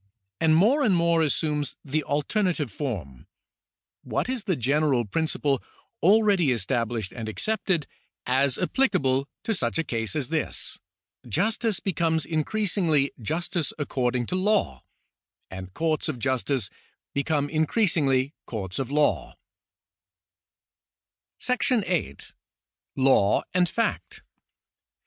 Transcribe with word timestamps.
and 0.39 0.55
more 0.55 0.81
and 0.83 0.95
more 0.95 1.21
assumes 1.21 1.77
the 1.85 2.03
alternative 2.05 2.71
form," 2.71 3.27
What 4.13 4.27
is 4.29 4.45
the 4.45 4.55
general 4.55 5.05
principle 5.05 5.61
already 6.01 6.49
established 6.51 7.11
and 7.11 7.29
accepted, 7.29 7.85
as 8.25 8.57
applicable 8.57 9.29
to 9.43 9.53
such 9.53 9.77
a 9.77 9.83
case 9.83 10.15
as 10.15 10.29
this?" 10.29 10.79
Justice 11.39 11.79
becomes 11.79 12.25
increasingly 12.25 13.11
justice 13.21 13.73
according 13.77 14.25
to 14.25 14.35
law, 14.35 14.81
and 15.51 15.71
courts 15.75 16.09
of 16.09 16.17
justice 16.17 16.71
become 17.13 17.47
increasingly 17.47 18.33
courts 18.47 18.79
of 18.79 18.89
law. 18.89 19.35
§8] 21.39 21.43
CIVIL 21.43 21.77
LAW 21.77 21.81
15§ 21.81 21.81
8. 21.87 22.31
Law 22.95 23.43
and 23.53 23.69
Fact. 23.69 24.23